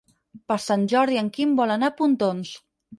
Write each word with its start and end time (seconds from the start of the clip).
Per 0.51 0.57
Sant 0.63 0.87
Jordi 0.95 1.21
en 1.25 1.31
Quim 1.37 1.55
vol 1.63 1.77
anar 1.77 1.95
a 1.95 1.99
Pontons. 2.03 2.59